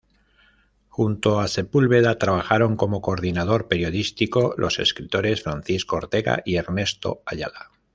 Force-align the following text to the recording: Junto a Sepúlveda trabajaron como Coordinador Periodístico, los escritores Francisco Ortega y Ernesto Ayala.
Junto 0.89 1.39
a 1.41 1.47
Sepúlveda 1.47 2.17
trabajaron 2.17 2.75
como 2.75 3.03
Coordinador 3.03 3.67
Periodístico, 3.67 4.55
los 4.57 4.79
escritores 4.79 5.43
Francisco 5.43 5.97
Ortega 5.97 6.41
y 6.43 6.55
Ernesto 6.55 7.21
Ayala. 7.23 7.69